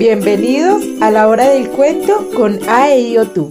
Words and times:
Bienvenidos 0.00 0.82
a 1.02 1.10
la 1.10 1.28
hora 1.28 1.50
del 1.50 1.68
cuento 1.68 2.30
con 2.34 2.58
Aedio 2.66 3.28
Tú. 3.32 3.50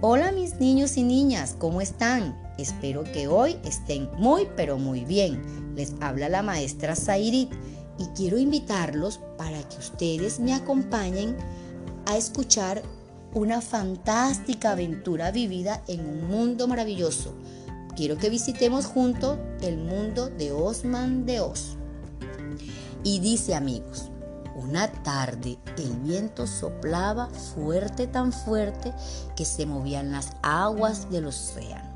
Hola 0.00 0.30
mis 0.30 0.60
niños 0.60 0.96
y 0.96 1.02
niñas, 1.02 1.56
¿cómo 1.58 1.80
están? 1.80 2.40
Espero 2.56 3.02
que 3.02 3.26
hoy 3.26 3.56
estén 3.64 4.08
muy 4.16 4.46
pero 4.54 4.78
muy 4.78 5.04
bien. 5.04 5.74
Les 5.74 5.92
habla 6.00 6.28
la 6.28 6.44
maestra 6.44 6.94
Zairit 6.94 7.52
y 7.98 8.04
quiero 8.16 8.38
invitarlos 8.38 9.18
para 9.36 9.60
que 9.68 9.78
ustedes 9.78 10.38
me 10.38 10.54
acompañen 10.54 11.36
a 12.06 12.16
escuchar 12.16 12.80
una 13.34 13.60
fantástica 13.60 14.70
aventura 14.70 15.32
vivida 15.32 15.82
en 15.88 15.98
un 15.98 16.28
mundo 16.28 16.68
maravilloso. 16.68 17.34
Quiero 17.98 18.16
que 18.16 18.30
visitemos 18.30 18.86
juntos 18.86 19.38
el 19.60 19.76
mundo 19.76 20.30
de 20.30 20.52
Osman 20.52 21.26
de 21.26 21.40
Oz. 21.40 21.76
Y 23.02 23.18
dice 23.18 23.56
amigos, 23.56 24.12
una 24.54 24.86
tarde 25.02 25.58
el 25.76 25.96
viento 26.04 26.46
soplaba 26.46 27.28
fuerte, 27.28 28.06
tan 28.06 28.32
fuerte 28.32 28.94
que 29.34 29.44
se 29.44 29.66
movían 29.66 30.12
las 30.12 30.30
aguas 30.42 31.10
del 31.10 31.26
océano 31.26 31.88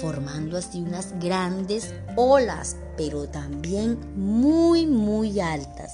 formando 0.00 0.56
así 0.56 0.80
unas 0.80 1.12
grandes 1.20 1.92
olas, 2.16 2.78
pero 2.96 3.28
también 3.28 3.98
muy, 4.16 4.86
muy 4.86 5.40
altas. 5.40 5.92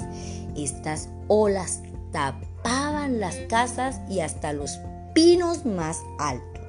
Estas 0.57 1.09
olas 1.27 1.81
tapaban 2.13 3.19
las 3.19 3.35
casas 3.49 4.01
y 4.09 4.21
hasta 4.21 4.53
los 4.53 4.79
pinos 5.13 5.67
más 5.67 5.99
altos. 6.21 6.60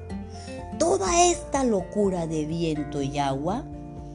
Toda 0.82 1.30
esta 1.30 1.62
locura 1.62 2.26
de 2.26 2.44
viento 2.44 3.02
y 3.02 3.16
agua 3.20 3.62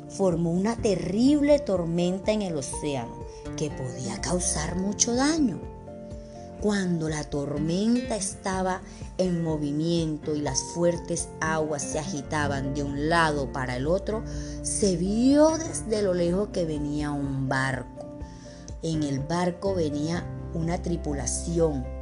formó 0.09 0.51
una 0.51 0.75
terrible 0.75 1.59
tormenta 1.59 2.33
en 2.33 2.41
el 2.41 2.57
océano 2.57 3.23
que 3.55 3.71
podía 3.71 4.19
causar 4.19 4.75
mucho 4.75 5.15
daño. 5.15 5.61
Cuando 6.59 7.07
la 7.07 7.23
tormenta 7.23 8.17
estaba 8.17 8.81
en 9.17 9.45
movimiento 9.45 10.35
y 10.35 10.41
las 10.41 10.61
fuertes 10.73 11.29
aguas 11.39 11.83
se 11.83 11.99
agitaban 11.99 12.73
de 12.73 12.83
un 12.83 13.07
lado 13.07 13.53
para 13.53 13.77
el 13.77 13.87
otro, 13.87 14.25
se 14.61 14.97
vio 14.97 15.57
desde 15.57 16.01
lo 16.01 16.13
lejos 16.13 16.49
que 16.49 16.65
venía 16.65 17.11
un 17.11 17.47
barco. 17.47 18.19
En 18.83 19.03
el 19.03 19.21
barco 19.21 19.73
venía 19.73 20.25
una 20.53 20.81
tripulación 20.81 21.96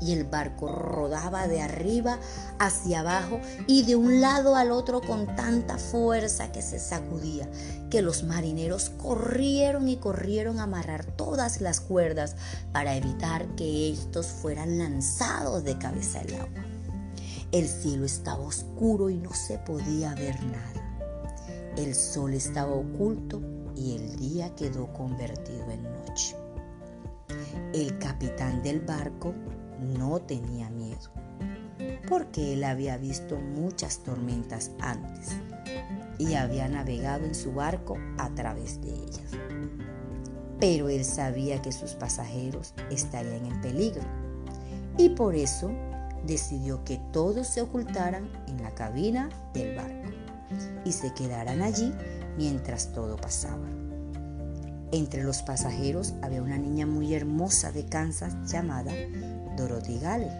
y 0.00 0.12
el 0.12 0.24
barco 0.24 0.68
rodaba 0.68 1.48
de 1.48 1.60
arriba 1.60 2.18
hacia 2.58 3.00
abajo 3.00 3.40
y 3.66 3.84
de 3.84 3.96
un 3.96 4.20
lado 4.20 4.56
al 4.56 4.70
otro 4.70 5.00
con 5.00 5.34
tanta 5.36 5.78
fuerza 5.78 6.52
que 6.52 6.62
se 6.62 6.78
sacudía 6.78 7.48
que 7.90 8.02
los 8.02 8.24
marineros 8.24 8.90
corrieron 8.90 9.88
y 9.88 9.96
corrieron 9.96 10.58
a 10.58 10.64
amarrar 10.64 11.04
todas 11.04 11.60
las 11.60 11.80
cuerdas 11.80 12.36
para 12.72 12.96
evitar 12.96 13.46
que 13.56 13.92
estos 13.92 14.26
fueran 14.26 14.78
lanzados 14.78 15.64
de 15.64 15.78
cabeza 15.78 16.20
al 16.20 16.34
agua. 16.34 16.64
El 17.52 17.68
cielo 17.68 18.04
estaba 18.04 18.42
oscuro 18.42 19.08
y 19.08 19.16
no 19.16 19.32
se 19.32 19.58
podía 19.58 20.14
ver 20.14 20.42
nada. 20.44 21.74
El 21.76 21.94
sol 21.94 22.34
estaba 22.34 22.74
oculto 22.74 23.40
y 23.76 23.96
el 23.96 24.16
día 24.16 24.54
quedó 24.56 24.92
convertido 24.92 25.70
en 25.70 25.82
noche. 25.84 26.36
El 27.72 27.98
capitán 27.98 28.62
del 28.62 28.80
barco 28.80 29.34
no 29.80 30.20
tenía 30.20 30.70
miedo, 30.70 31.10
porque 32.08 32.54
él 32.54 32.64
había 32.64 32.96
visto 32.96 33.36
muchas 33.36 33.98
tormentas 34.00 34.70
antes 34.80 35.36
y 36.18 36.34
había 36.34 36.68
navegado 36.68 37.24
en 37.24 37.34
su 37.34 37.52
barco 37.52 37.96
a 38.18 38.30
través 38.30 38.80
de 38.80 38.90
ellas. 38.90 39.30
Pero 40.58 40.88
él 40.88 41.04
sabía 41.04 41.60
que 41.60 41.72
sus 41.72 41.92
pasajeros 41.92 42.72
estarían 42.90 43.44
en 43.44 43.60
peligro 43.60 44.02
y 44.96 45.10
por 45.10 45.34
eso 45.34 45.70
decidió 46.26 46.82
que 46.84 47.00
todos 47.12 47.46
se 47.46 47.60
ocultaran 47.60 48.28
en 48.48 48.62
la 48.62 48.74
cabina 48.74 49.28
del 49.52 49.76
barco 49.76 50.10
y 50.84 50.92
se 50.92 51.12
quedaran 51.12 51.62
allí 51.62 51.92
mientras 52.38 52.92
todo 52.92 53.16
pasaba. 53.16 53.66
Entre 54.92 55.24
los 55.24 55.42
pasajeros 55.42 56.14
había 56.22 56.42
una 56.42 56.58
niña 56.58 56.86
muy 56.86 57.12
hermosa 57.14 57.72
de 57.72 57.84
Kansas 57.86 58.34
llamada 58.50 58.92
Dorothy 59.56 59.98
Gale, 59.98 60.30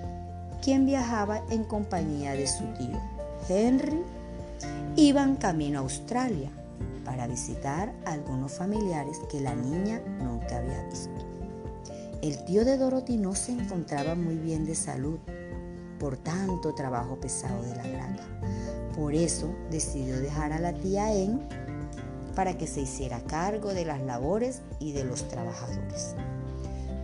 quien 0.62 0.86
viajaba 0.86 1.42
en 1.50 1.64
compañía 1.64 2.32
de 2.32 2.46
su 2.46 2.64
tío 2.74 3.00
Henry. 3.48 4.02
Iban 4.96 5.36
camino 5.36 5.78
a 5.78 5.82
Australia 5.82 6.50
para 7.04 7.26
visitar 7.26 7.92
a 8.04 8.12
algunos 8.12 8.52
familiares 8.52 9.18
que 9.30 9.40
la 9.40 9.54
niña 9.54 10.00
nunca 10.18 10.58
había 10.58 10.82
visto. 10.84 11.10
El 12.22 12.44
tío 12.44 12.64
de 12.64 12.78
Dorothy 12.78 13.16
no 13.16 13.34
se 13.34 13.52
encontraba 13.52 14.14
muy 14.14 14.36
bien 14.36 14.64
de 14.64 14.74
salud 14.74 15.18
por 16.00 16.16
tanto 16.16 16.74
trabajo 16.74 17.16
pesado 17.16 17.62
de 17.62 17.76
la 17.76 17.86
granja. 17.86 18.24
Por 18.96 19.14
eso 19.14 19.54
decidió 19.70 20.18
dejar 20.20 20.52
a 20.52 20.58
la 20.58 20.72
tía 20.72 21.14
En 21.14 21.40
para 22.34 22.58
que 22.58 22.66
se 22.66 22.82
hiciera 22.82 23.20
cargo 23.20 23.72
de 23.72 23.84
las 23.84 24.00
labores 24.02 24.60
y 24.78 24.92
de 24.92 25.04
los 25.04 25.28
trabajadores. 25.28 26.14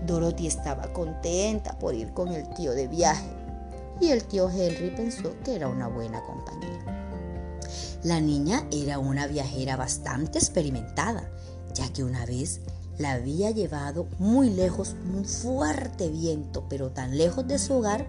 Dorothy 0.07 0.47
estaba 0.47 0.93
contenta 0.93 1.79
por 1.79 1.95
ir 1.95 2.13
con 2.13 2.29
el 2.29 2.49
tío 2.55 2.73
de 2.73 2.89
viaje 2.89 3.31
y 4.01 4.09
el 4.09 4.25
tío 4.25 4.51
Henry 4.51 4.91
pensó 4.91 5.35
que 5.45 5.55
era 5.55 5.69
una 5.69 5.89
buena 5.89 6.23
compañía. 6.23 7.03
La 8.03 8.21
niña 8.21 8.67
era 8.73 8.99
una 8.99 9.27
viajera 9.29 9.77
bastante 9.77 10.39
experimentada, 10.39 11.31
ya 11.73 11.93
que 11.93 12.03
una 12.03 12.27
vez 12.27 12.61
la 12.99 13.13
había 13.13 13.51
llevado 13.51 14.09
muy 14.19 14.51
lejos 14.51 14.97
un 15.15 15.25
fuerte 15.25 16.09
viento, 16.09 16.67
pero 16.69 16.91
tan 16.91 17.17
lejos 17.17 17.47
de 17.47 17.59
su 17.59 17.75
hogar 17.75 18.07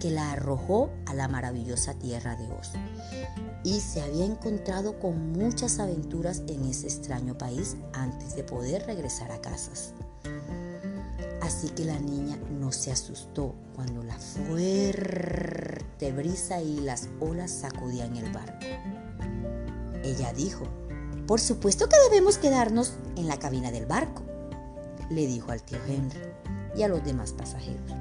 que 0.00 0.10
la 0.10 0.32
arrojó 0.32 0.90
a 1.06 1.14
la 1.14 1.28
maravillosa 1.28 1.94
tierra 1.94 2.36
de 2.36 2.46
Oz. 2.52 2.72
Y 3.64 3.80
se 3.80 4.00
había 4.00 4.24
encontrado 4.24 4.98
con 4.98 5.32
muchas 5.32 5.78
aventuras 5.78 6.42
en 6.48 6.64
ese 6.64 6.86
extraño 6.86 7.36
país 7.38 7.76
antes 7.92 8.34
de 8.34 8.44
poder 8.44 8.86
regresar 8.86 9.30
a 9.32 9.40
casas. 9.40 9.92
Así 11.40 11.68
que 11.68 11.84
la 11.84 11.98
niña 11.98 12.36
no 12.58 12.72
se 12.72 12.90
asustó 12.90 13.54
cuando 13.74 14.02
la 14.02 14.18
fuerte 14.18 16.12
brisa 16.12 16.60
y 16.60 16.80
las 16.80 17.08
olas 17.20 17.50
sacudían 17.50 18.16
el 18.16 18.32
barco. 18.32 18.66
Ella 20.02 20.32
dijo, 20.32 20.64
por 21.26 21.40
supuesto 21.40 21.88
que 21.88 21.96
debemos 22.10 22.38
quedarnos 22.38 22.94
en 23.16 23.28
la 23.28 23.38
cabina 23.38 23.70
del 23.70 23.86
barco, 23.86 24.22
le 25.10 25.26
dijo 25.26 25.52
al 25.52 25.62
tío 25.62 25.78
Henry 25.86 26.20
y 26.76 26.82
a 26.82 26.88
los 26.88 27.04
demás 27.04 27.32
pasajeros, 27.32 27.92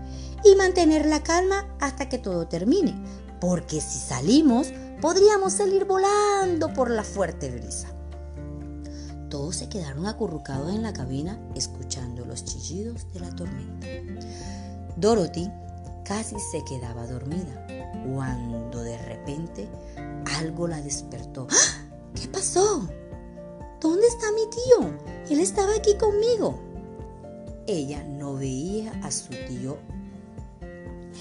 y 0.44 0.56
mantener 0.56 1.06
la 1.06 1.24
calma 1.24 1.76
hasta 1.80 2.10
que 2.10 2.18
todo 2.18 2.48
termine, 2.48 2.96
porque 3.40 3.82
si 3.82 4.00
salimos 4.00 4.72
podríamos 5.02 5.54
salir 5.54 5.86
volando 5.86 6.74
por 6.74 6.90
la 6.90 7.04
fuerte 7.04 7.52
brisa. 7.52 7.90
Todos 9.30 9.58
se 9.58 9.70
quedaron 9.70 10.06
acurrucados 10.06 10.74
en 10.74 10.84
la 10.84 10.94
cabina 10.94 11.40
escuchando 11.56 12.26
los 12.26 12.46
chillidos 12.46 13.12
de 13.14 13.20
la 13.20 13.36
tormenta. 13.36 13.88
Dorothy 14.96 15.50
casi 16.06 16.36
se 16.52 16.64
quedaba 16.64 17.06
dormida 17.08 17.68
cuando 18.14 18.82
de 18.84 18.98
repente 18.98 19.68
algo 20.38 20.68
la 20.68 20.82
despertó. 20.82 21.48
¡Ah! 21.52 21.88
¿Qué 22.16 22.28
pasó? 22.30 22.88
¿Dónde 23.82 24.08
está 24.08 24.32
mi 24.32 24.50
tío? 24.50 24.98
Él 25.30 25.40
estaba 25.40 25.76
aquí 25.76 25.96
conmigo. 25.98 26.60
Ella 27.68 28.04
no 28.04 28.36
veía 28.36 28.92
a 29.04 29.12
su 29.12 29.30
tío 29.48 29.78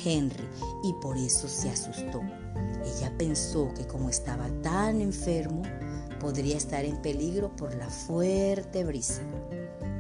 Henry 0.05 0.49
y 0.85 0.93
por 1.03 1.17
eso 1.17 1.49
se 1.49 1.71
asustó. 1.71 2.23
Ella 2.85 3.13
pensó 3.19 3.73
que 3.75 3.87
como 3.87 4.09
estaba 4.09 4.49
tan 4.63 5.01
enfermo, 5.01 5.63
podría 6.19 6.57
estar 6.57 6.85
en 6.85 7.01
peligro 7.03 7.55
por 7.57 7.75
la 7.75 7.89
fuerte 7.89 8.85
brisa. 8.85 9.23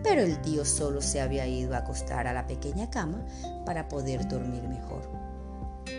Pero 0.02 0.22
el 0.22 0.40
tío 0.42 0.64
solo 0.64 1.00
se 1.00 1.20
había 1.20 1.46
ido 1.46 1.74
a 1.74 1.78
acostar 1.78 2.26
a 2.26 2.32
la 2.32 2.46
pequeña 2.46 2.90
cama 2.90 3.24
para 3.64 3.88
poder 3.88 4.28
dormir 4.28 4.62
mejor. 4.68 5.10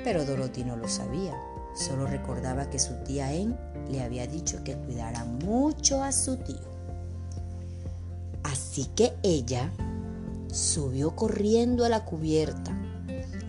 Pero 0.03 0.25
Dorothy 0.25 0.63
no 0.63 0.75
lo 0.75 0.87
sabía, 0.87 1.35
solo 1.75 2.07
recordaba 2.07 2.69
que 2.69 2.79
su 2.79 2.93
tía 3.03 3.33
En 3.33 3.57
le 3.89 4.01
había 4.01 4.27
dicho 4.27 4.63
que 4.63 4.75
cuidara 4.75 5.25
mucho 5.25 6.03
a 6.03 6.11
su 6.11 6.37
tío. 6.37 6.77
Así 8.43 8.85
que 8.95 9.13
ella 9.23 9.71
subió 10.47 11.15
corriendo 11.15 11.83
a 11.83 11.89
la 11.89 12.05
cubierta 12.05 12.77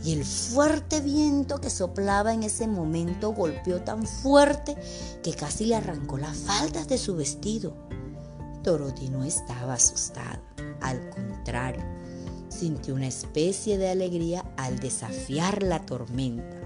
y 0.09 0.15
el 0.15 0.25
fuerte 0.25 1.03
viento 1.03 1.61
que 1.61 1.69
soplaba 1.69 2.33
en 2.33 2.43
ese 2.43 2.67
momento 2.67 3.35
golpeó 3.35 3.83
tan 3.83 4.07
fuerte 4.07 4.75
que 5.23 5.35
casi 5.35 5.67
le 5.67 5.77
arrancó 5.77 6.17
las 6.17 6.35
faldas 6.35 6.89
de 6.89 6.97
su 6.97 7.15
vestido. 7.15 7.75
Dorothy 8.63 9.11
no 9.11 9.23
estaba 9.23 9.75
asustada, 9.75 10.41
al 10.81 11.11
contrario, 11.11 11.85
sintió 12.49 12.95
una 12.95 13.07
especie 13.07 13.77
de 13.77 13.91
alegría 13.91 14.51
al 14.57 14.79
desafiar 14.81 15.63
la 15.63 15.85
tormenta. 15.85 16.57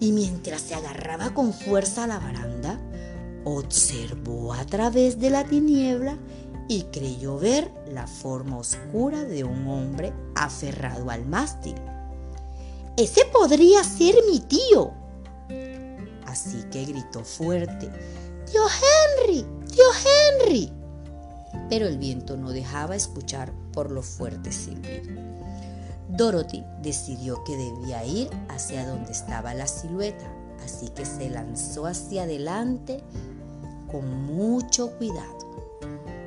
Y 0.00 0.10
mientras 0.10 0.62
se 0.62 0.74
agarraba 0.74 1.32
con 1.32 1.52
fuerza 1.52 2.02
a 2.02 2.08
la 2.08 2.18
baranda, 2.18 2.80
observó 3.44 4.52
a 4.52 4.66
través 4.66 5.20
de 5.20 5.30
la 5.30 5.44
tiniebla 5.44 6.18
y 6.66 6.82
creyó 6.90 7.38
ver 7.38 7.70
la 7.92 8.08
forma 8.08 8.58
oscura 8.58 9.22
de 9.22 9.44
un 9.44 9.68
hombre 9.68 10.12
aferrado 10.34 11.08
al 11.10 11.24
mástil. 11.24 11.76
Ese 12.96 13.24
podría 13.32 13.82
ser 13.82 14.14
mi 14.30 14.40
tío. 14.40 14.92
Así 16.26 16.62
que 16.70 16.84
gritó 16.84 17.24
fuerte, 17.24 17.90
Tío 18.50 18.62
Henry, 19.26 19.44
tío 19.68 19.84
Henry. 20.44 20.72
Pero 21.68 21.86
el 21.86 21.98
viento 21.98 22.36
no 22.36 22.50
dejaba 22.50 22.94
escuchar 22.94 23.52
por 23.72 23.90
lo 23.90 24.02
fuerte 24.02 24.52
silbido. 24.52 25.10
Dorothy 26.08 26.62
decidió 26.82 27.42
que 27.44 27.56
debía 27.56 28.04
ir 28.04 28.30
hacia 28.48 28.86
donde 28.86 29.10
estaba 29.10 29.54
la 29.54 29.66
silueta, 29.66 30.30
así 30.64 30.88
que 30.88 31.04
se 31.04 31.30
lanzó 31.30 31.86
hacia 31.86 32.24
adelante 32.24 33.02
con 33.90 34.24
mucho 34.24 34.96
cuidado. 34.96 35.38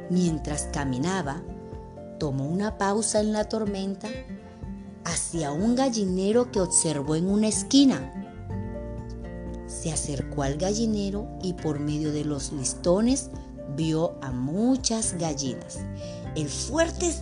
Mientras 0.10 0.64
caminaba, 0.74 1.42
tomó 2.20 2.46
una 2.46 2.78
pausa 2.78 3.22
en 3.22 3.32
la 3.32 3.46
tormenta 3.46 4.10
hacia 5.08 5.54
un 5.54 5.76
gallinero 5.76 6.52
que 6.52 6.60
observó 6.60 7.16
en 7.16 7.30
una 7.30 7.48
esquina. 7.48 8.14
Se 9.68 9.92
acercó 9.92 10.44
al 10.44 10.58
gallinero 10.58 11.28
y 11.42 11.54
por 11.54 11.80
medio 11.80 12.12
de 12.12 12.26
los 12.26 12.52
listones 12.52 13.30
vio 13.76 14.16
a 14.22 14.32
muchas 14.32 15.18
gallinas. 15.18 15.80
El 16.36 16.50
fuerte 16.50 17.14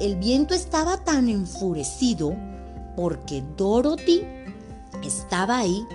el 0.00 0.16
viento 0.16 0.54
estaba 0.54 1.02
tan 1.04 1.28
enfurecido 1.28 2.36
porque 2.94 3.42
Dorothy 3.56 4.22
estaba 5.02 5.58
ahí 5.58 5.86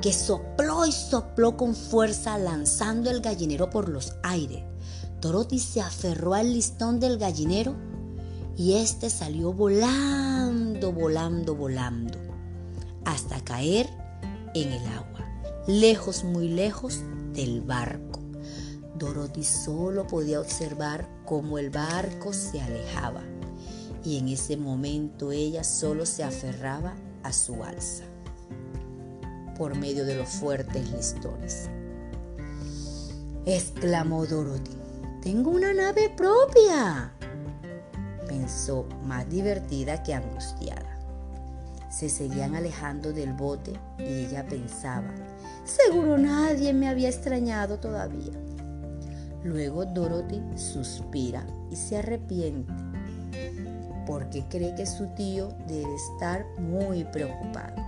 que 0.00 0.12
sopló 0.14 0.86
y 0.86 0.92
sopló 0.92 1.58
con 1.58 1.74
fuerza 1.74 2.38
lanzando 2.38 3.10
el 3.10 3.20
gallinero 3.20 3.68
por 3.68 3.90
los 3.90 4.14
aires. 4.22 4.64
Dorothy 5.20 5.58
se 5.58 5.82
aferró 5.82 6.32
al 6.32 6.54
listón 6.54 7.00
del 7.00 7.18
gallinero 7.18 7.89
y 8.60 8.74
éste 8.74 9.08
salió 9.08 9.54
volando, 9.54 10.92
volando, 10.92 11.54
volando, 11.54 12.18
hasta 13.06 13.42
caer 13.42 13.88
en 14.54 14.70
el 14.70 14.86
agua, 14.88 15.24
lejos, 15.66 16.24
muy 16.24 16.46
lejos 16.50 17.00
del 17.32 17.62
barco. 17.62 18.20
Dorothy 18.96 19.44
solo 19.44 20.06
podía 20.06 20.40
observar 20.40 21.08
cómo 21.24 21.56
el 21.56 21.70
barco 21.70 22.34
se 22.34 22.60
alejaba 22.60 23.22
y 24.04 24.18
en 24.18 24.28
ese 24.28 24.58
momento 24.58 25.32
ella 25.32 25.64
solo 25.64 26.04
se 26.04 26.22
aferraba 26.22 26.96
a 27.22 27.32
su 27.32 27.64
alza 27.64 28.04
por 29.56 29.74
medio 29.74 30.04
de 30.04 30.16
los 30.16 30.28
fuertes 30.28 30.90
listones. 30.90 31.70
Exclamó 33.46 34.26
Dorothy, 34.26 34.76
tengo 35.22 35.50
una 35.50 35.72
nave 35.72 36.12
propia, 36.14 37.14
pensó 38.30 38.86
más 39.04 39.28
divertida 39.28 40.04
que 40.04 40.14
angustiada. 40.14 40.96
Se 41.90 42.08
seguían 42.08 42.54
alejando 42.54 43.12
del 43.12 43.32
bote 43.32 43.72
y 43.98 44.26
ella 44.26 44.46
pensaba, 44.46 45.12
seguro 45.64 46.16
nadie 46.16 46.72
me 46.72 46.88
había 46.88 47.08
extrañado 47.08 47.80
todavía. 47.80 48.32
Luego 49.42 49.84
Dorothy 49.84 50.40
suspira 50.54 51.44
y 51.72 51.76
se 51.76 51.98
arrepiente 51.98 52.72
porque 54.06 54.44
cree 54.48 54.76
que 54.76 54.86
su 54.86 55.08
tío 55.08 55.48
debe 55.66 55.92
estar 55.94 56.46
muy 56.60 57.02
preocupado 57.04 57.82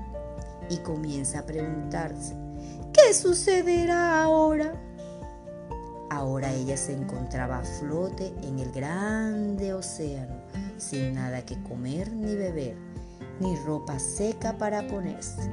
y 0.68 0.78
comienza 0.78 1.40
a 1.40 1.46
preguntarse, 1.46 2.34
¿qué 2.92 3.14
sucederá 3.14 4.24
ahora? 4.24 4.72
Ahora 6.12 6.52
ella 6.52 6.76
se 6.76 6.92
encontraba 6.92 7.60
a 7.60 7.64
flote 7.64 8.34
en 8.42 8.58
el 8.58 8.70
grande 8.70 9.72
océano, 9.72 10.34
sin 10.76 11.14
nada 11.14 11.40
que 11.46 11.56
comer 11.62 12.12
ni 12.12 12.34
beber, 12.34 12.76
ni 13.40 13.56
ropa 13.64 13.98
seca 13.98 14.58
para 14.58 14.86
ponerse. 14.86 15.50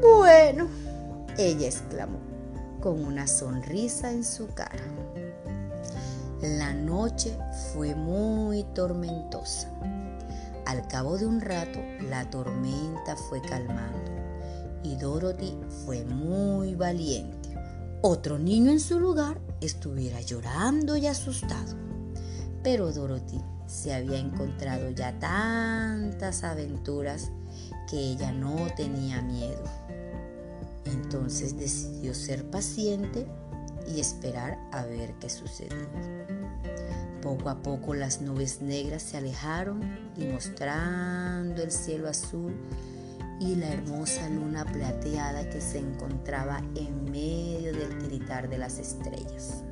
Bueno, 0.00 0.68
ella 1.36 1.66
exclamó, 1.66 2.20
con 2.80 3.04
una 3.04 3.26
sonrisa 3.26 4.12
en 4.12 4.22
su 4.22 4.46
cara. 4.54 4.84
La 6.40 6.72
noche 6.72 7.36
fue 7.72 7.96
muy 7.96 8.62
tormentosa. 8.74 9.70
Al 10.66 10.86
cabo 10.86 11.18
de 11.18 11.26
un 11.26 11.40
rato, 11.40 11.80
la 12.08 12.30
tormenta 12.30 13.16
fue 13.16 13.42
calmando 13.42 14.12
y 14.84 14.94
Dorothy 14.94 15.58
fue 15.84 16.04
muy 16.04 16.76
valiente. 16.76 17.43
Otro 18.06 18.38
niño 18.38 18.70
en 18.70 18.80
su 18.80 19.00
lugar 19.00 19.40
estuviera 19.62 20.20
llorando 20.20 20.94
y 20.94 21.06
asustado. 21.06 21.74
Pero 22.62 22.92
Dorothy 22.92 23.40
se 23.66 23.94
había 23.94 24.18
encontrado 24.18 24.90
ya 24.90 25.18
tantas 25.18 26.44
aventuras 26.44 27.32
que 27.88 27.96
ella 27.96 28.30
no 28.30 28.66
tenía 28.76 29.22
miedo. 29.22 29.64
Entonces 30.84 31.56
decidió 31.56 32.12
ser 32.12 32.44
paciente 32.50 33.26
y 33.88 34.00
esperar 34.00 34.58
a 34.70 34.84
ver 34.84 35.14
qué 35.14 35.30
sucedía. 35.30 35.88
Poco 37.22 37.48
a 37.48 37.62
poco 37.62 37.94
las 37.94 38.20
nubes 38.20 38.60
negras 38.60 39.02
se 39.02 39.16
alejaron 39.16 39.80
y 40.14 40.26
mostrando 40.26 41.62
el 41.62 41.70
cielo 41.70 42.10
azul 42.10 42.54
y 43.40 43.56
la 43.56 43.68
hermosa 43.68 44.28
luna 44.28 44.64
plateada 44.64 45.48
que 45.48 45.60
se 45.60 45.78
encontraba 45.78 46.62
en 46.76 47.10
medio 47.10 47.72
del 47.72 47.98
tiritar 47.98 48.48
de 48.48 48.58
las 48.58 48.78
estrellas. 48.78 49.62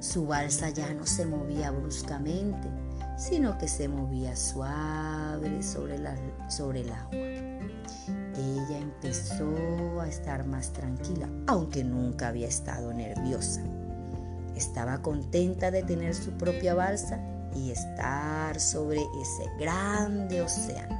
Su 0.00 0.26
balsa 0.26 0.70
ya 0.70 0.92
no 0.94 1.06
se 1.06 1.26
movía 1.26 1.70
bruscamente, 1.70 2.68
sino 3.18 3.58
que 3.58 3.68
se 3.68 3.86
movía 3.88 4.34
suave 4.34 5.62
sobre, 5.62 5.98
sobre 6.48 6.80
el 6.80 6.90
agua. 6.90 7.10
Ella 7.12 8.78
empezó 8.78 10.00
a 10.00 10.08
estar 10.08 10.46
más 10.46 10.72
tranquila, 10.72 11.28
aunque 11.46 11.84
nunca 11.84 12.28
había 12.28 12.48
estado 12.48 12.94
nerviosa. 12.94 13.62
Estaba 14.56 15.02
contenta 15.02 15.70
de 15.70 15.82
tener 15.82 16.14
su 16.14 16.30
propia 16.32 16.74
balsa 16.74 17.20
y 17.54 17.70
estar 17.70 18.58
sobre 18.58 19.00
ese 19.20 19.50
grande 19.58 20.40
océano. 20.40 20.99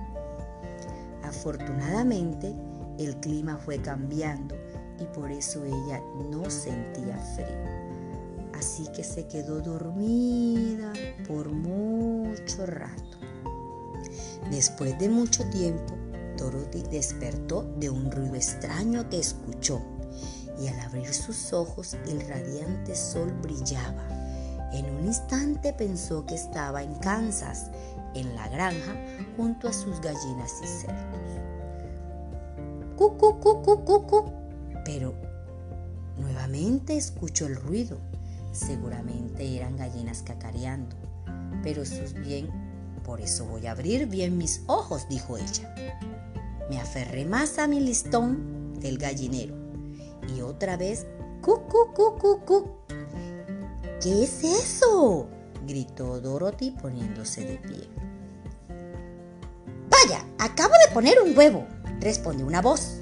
Afortunadamente, 1.30 2.52
el 2.98 3.14
clima 3.20 3.56
fue 3.56 3.80
cambiando 3.80 4.56
y 4.98 5.04
por 5.14 5.30
eso 5.30 5.64
ella 5.64 6.02
no 6.28 6.50
sentía 6.50 7.16
frío. 7.36 8.50
Así 8.58 8.84
que 8.92 9.04
se 9.04 9.28
quedó 9.28 9.60
dormida 9.60 10.92
por 11.28 11.48
mucho 11.52 12.66
rato. 12.66 13.18
Después 14.50 14.98
de 14.98 15.08
mucho 15.08 15.48
tiempo, 15.50 15.94
Dorothy 16.36 16.82
despertó 16.90 17.62
de 17.78 17.90
un 17.90 18.10
ruido 18.10 18.34
extraño 18.34 19.08
que 19.08 19.20
escuchó 19.20 19.80
y 20.60 20.66
al 20.66 20.80
abrir 20.80 21.14
sus 21.14 21.52
ojos 21.52 21.96
el 22.08 22.26
radiante 22.26 22.96
sol 22.96 23.32
brillaba. 23.40 24.04
En 24.72 24.86
un 24.86 25.06
instante 25.06 25.72
pensó 25.72 26.26
que 26.26 26.34
estaba 26.34 26.82
en 26.82 26.94
Kansas, 26.96 27.70
en 28.14 28.34
la 28.34 28.48
granja, 28.48 28.94
junto 29.36 29.68
a 29.68 29.72
sus 29.72 30.00
gallinas 30.00 30.52
y 30.62 30.66
cerdos. 30.66 31.20
¡Cucu, 32.96 33.40
cucu, 33.40 33.84
cucu! 33.84 34.32
Pero 34.84 35.14
nuevamente 36.18 36.96
escuchó 36.96 37.46
el 37.46 37.56
ruido. 37.56 37.98
Seguramente 38.52 39.56
eran 39.56 39.76
gallinas 39.76 40.22
cacareando. 40.22 40.96
Pero 41.62 41.84
sus 41.84 42.12
bien, 42.14 42.48
por 43.04 43.20
eso 43.20 43.46
voy 43.46 43.66
a 43.66 43.72
abrir 43.72 44.06
bien 44.06 44.36
mis 44.36 44.62
ojos, 44.66 45.08
dijo 45.08 45.36
ella. 45.36 45.74
Me 46.68 46.80
aferré 46.80 47.24
más 47.24 47.58
a 47.58 47.66
mi 47.66 47.80
listón 47.80 48.74
del 48.80 48.98
gallinero 48.98 49.54
y 50.34 50.40
otra 50.40 50.76
vez 50.76 51.06
cu 51.42 51.60
cu 51.68 51.92
cu 51.94 52.16
cu 52.18 52.40
cu. 52.44 52.68
¿Qué 54.00 54.24
es 54.24 54.44
eso? 54.44 55.26
Gritó 55.66 56.20
Dorothy 56.20 56.70
poniéndose 56.70 57.44
de 57.44 57.56
pie. 57.58 57.88
Vaya, 59.90 60.24
acabo 60.38 60.72
de 60.86 60.94
poner 60.94 61.20
un 61.20 61.36
huevo, 61.36 61.66
respondió 62.00 62.46
una 62.46 62.62
voz. 62.62 62.96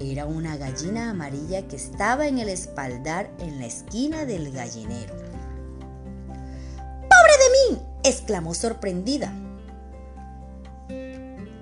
Era 0.00 0.26
una 0.26 0.56
gallina 0.56 1.10
amarilla 1.10 1.66
que 1.68 1.76
estaba 1.76 2.26
en 2.26 2.38
el 2.38 2.48
espaldar 2.48 3.30
en 3.38 3.58
la 3.58 3.66
esquina 3.66 4.24
del 4.24 4.52
gallinero. 4.52 5.14
¡Pobre 6.26 7.34
de 7.38 7.74
mí! 7.74 7.82
exclamó 8.04 8.54
sorprendida. 8.54 9.32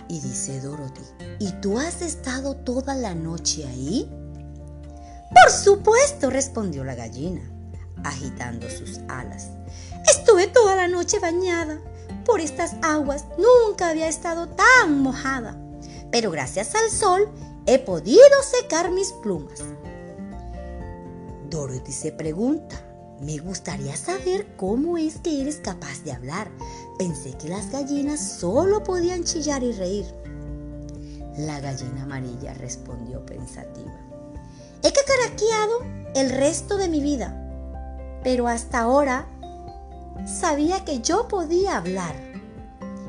Y 0.09 0.21
dice 0.21 0.61
Dorothy, 0.61 1.03
¿y 1.39 1.53
tú 1.61 1.79
has 1.79 2.03
estado 2.03 2.57
toda 2.57 2.95
la 2.95 3.15
noche 3.15 3.67
ahí? 3.67 4.11
Por 5.31 5.51
supuesto, 5.51 6.29
respondió 6.29 6.85
la 6.85 6.95
gallina, 6.95 7.41
agitando 8.05 8.69
sus 8.69 8.99
alas. 9.09 9.49
Estuve 10.33 10.47
toda 10.47 10.77
la 10.77 10.89
noche 10.89 11.19
bañada. 11.19 11.79
Por 12.25 12.41
estas 12.41 12.77
aguas 12.81 13.27
nunca 13.37 13.91
había 13.91 14.09
estado 14.09 14.49
tan 14.49 15.03
mojada. 15.03 15.61
Pero 16.11 16.31
gracias 16.31 16.75
al 16.75 16.89
sol 16.89 17.29
he 17.67 17.79
podido 17.79 18.43
secar 18.43 18.91
mis 18.91 19.13
plumas. 19.13 19.63
Dorothy 21.51 21.93
se 21.93 22.13
pregunta, 22.13 22.83
Me 23.21 23.37
gustaría 23.37 23.95
saber 23.95 24.57
cómo 24.57 24.97
es 24.97 25.19
que 25.19 25.43
eres 25.43 25.57
capaz 25.57 26.03
de 26.03 26.13
hablar. 26.13 26.51
Pensé 26.99 27.37
que 27.37 27.51
las 27.51 27.71
gallinas 27.71 28.19
solo 28.27 28.83
podían 28.83 29.25
chillar 29.25 29.63
y 29.63 29.73
reír. 29.73 30.07
La 31.37 31.61
gallina 31.61 32.05
amarilla 32.05 32.55
respondió 32.55 33.27
pensativa. 33.27 34.01
He 34.83 34.93
cacaraqueado 34.95 35.81
el 36.15 36.31
resto 36.31 36.79
de 36.79 36.89
mi 36.89 37.03
vida, 37.03 37.39
pero 38.25 38.49
hasta 38.49 38.79
ahora 38.79 39.29
sabía 40.27 40.85
que 40.85 41.01
yo 41.01 41.29
podía 41.29 41.77
hablar. 41.77 42.15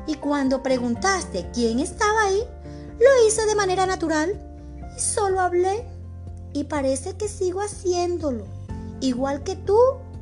Y 0.06 0.16
cuando 0.16 0.62
preguntaste 0.62 1.50
quién 1.52 1.80
estaba 1.80 2.24
ahí, 2.24 2.42
lo 2.98 3.26
hice 3.26 3.46
de 3.46 3.54
manera 3.54 3.86
natural 3.86 4.40
y 4.96 5.00
solo 5.00 5.40
hablé. 5.40 5.86
Y 6.52 6.64
parece 6.64 7.16
que 7.16 7.28
sigo 7.28 7.60
haciéndolo, 7.60 8.46
igual 9.00 9.42
que 9.42 9.56
tú 9.56 9.78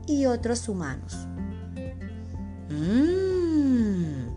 y 0.06 0.26
otros 0.26 0.68
humanos. 0.68 1.14
Mmm, 2.70 4.28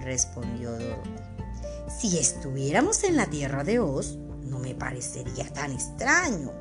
respondió 0.00 0.70
Dorothy. 0.72 1.10
Si 1.98 2.18
estuviéramos 2.18 3.02
en 3.04 3.16
la 3.16 3.26
tierra 3.26 3.64
de 3.64 3.80
Oz, 3.80 4.16
no 4.44 4.58
me 4.60 4.74
parecería 4.74 5.52
tan 5.52 5.72
extraño, 5.72 6.52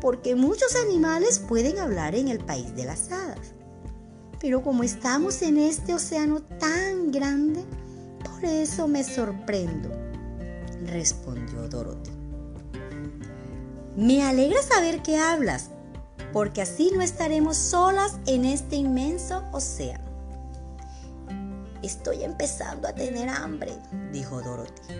porque 0.00 0.34
muchos 0.34 0.76
animales 0.76 1.38
pueden 1.38 1.78
hablar 1.78 2.14
en 2.14 2.28
el 2.28 2.38
país 2.38 2.74
de 2.76 2.84
las 2.84 3.10
hadas. 3.10 3.54
Pero 4.40 4.62
como 4.62 4.84
estamos 4.84 5.42
en 5.42 5.58
este 5.58 5.94
océano 5.94 6.40
tan 6.40 7.10
grande, 7.10 7.64
por 8.24 8.44
eso 8.44 8.86
me 8.86 9.02
sorprendo, 9.02 9.90
respondió 10.86 11.68
Dorothy. 11.68 12.10
Me 13.96 14.22
alegra 14.22 14.62
saber 14.62 15.02
que 15.02 15.16
hablas, 15.16 15.70
porque 16.32 16.62
así 16.62 16.92
no 16.94 17.02
estaremos 17.02 17.56
solas 17.56 18.18
en 18.26 18.44
este 18.44 18.76
inmenso 18.76 19.42
océano. 19.52 20.04
Estoy 21.82 22.22
empezando 22.22 22.86
a 22.86 22.92
tener 22.92 23.28
hambre, 23.28 23.72
dijo 24.12 24.40
Dorothy. 24.40 24.94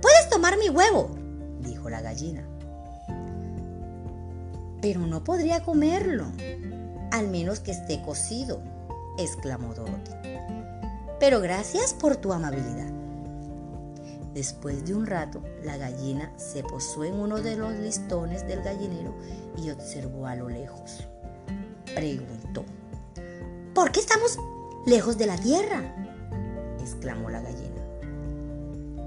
Puedes 0.00 0.28
tomar 0.30 0.56
mi 0.56 0.68
huevo, 0.68 1.10
dijo 1.60 1.90
la 1.90 2.00
gallina. 2.00 2.46
Pero 4.80 5.00
no 5.00 5.24
podría 5.24 5.64
comerlo, 5.64 6.26
al 7.10 7.28
menos 7.28 7.60
que 7.60 7.72
esté 7.72 8.02
cocido, 8.02 8.60
exclamó 9.18 9.74
Dorothy. 9.74 10.12
Pero 11.18 11.40
gracias 11.40 11.94
por 11.94 12.16
tu 12.16 12.32
amabilidad. 12.32 12.90
Después 14.34 14.84
de 14.84 14.94
un 14.94 15.06
rato, 15.06 15.42
la 15.64 15.78
gallina 15.78 16.30
se 16.36 16.62
posó 16.62 17.04
en 17.04 17.14
uno 17.14 17.40
de 17.40 17.56
los 17.56 17.72
listones 17.74 18.46
del 18.46 18.62
gallinero 18.62 19.14
y 19.56 19.70
observó 19.70 20.26
a 20.26 20.36
lo 20.36 20.50
lejos. 20.50 21.06
Preguntó, 21.94 22.64
¿por 23.74 23.92
qué 23.92 24.00
estamos 24.00 24.38
lejos 24.84 25.16
de 25.16 25.26
la 25.26 25.38
tierra? 25.38 25.82
exclamó 26.80 27.30
la 27.30 27.40
gallina. 27.40 27.82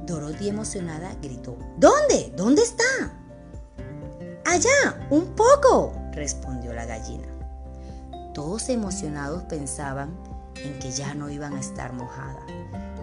Dorothy 0.08 0.50
emocionada 0.50 1.16
gritó, 1.22 1.56
¿Dónde? 1.78 2.34
¿Dónde 2.36 2.64
está? 2.64 2.84
Allá, 4.46 5.08
un 5.12 5.36
poco, 5.36 5.94
respondió 6.12 6.74
la 6.74 6.88
gallina. 6.88 7.39
Todos 8.34 8.70
emocionados 8.70 9.44
pensaban 9.44 10.12
en 10.64 10.80
que 10.80 10.92
ya 10.92 11.14
no 11.14 11.30
iban 11.30 11.54
a 11.54 11.60
estar 11.60 11.94
mojadas. 11.94 12.44